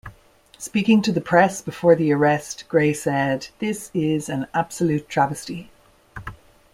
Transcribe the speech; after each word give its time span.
Speaking 0.57 1.03
to 1.03 1.11
the 1.11 1.21
press 1.21 1.61
before 1.61 1.93
the 1.95 2.11
arrest, 2.11 2.67
Gray 2.67 2.91
said, 2.91 3.49
This 3.59 3.91
is 3.93 4.29
an 4.29 4.47
absolute 4.51 5.07
travesty. 5.07 5.69